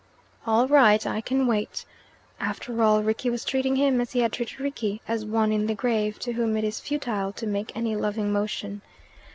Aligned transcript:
"All 0.47 0.67
right, 0.67 1.05
I 1.05 1.21
can 1.21 1.45
wait." 1.45 1.85
After 2.39 2.81
all, 2.81 3.03
Rickie 3.03 3.29
was 3.29 3.45
treating 3.45 3.75
him 3.75 4.01
as 4.01 4.13
he 4.13 4.21
had 4.21 4.33
treated 4.33 4.59
Rickie, 4.59 4.99
as 5.07 5.23
one 5.25 5.51
in 5.51 5.67
the 5.67 5.75
grave, 5.75 6.17
to 6.21 6.31
whom 6.31 6.57
it 6.57 6.63
is 6.63 6.79
futile 6.79 7.31
to 7.33 7.45
make 7.45 7.71
any 7.77 7.95
loving 7.95 8.33
motion. 8.33 8.81